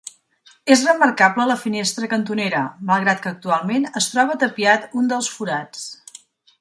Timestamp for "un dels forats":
5.03-5.87